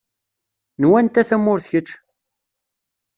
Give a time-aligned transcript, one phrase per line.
[0.81, 1.89] N wanta tamurt kečč?